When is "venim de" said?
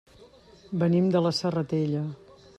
0.83-1.23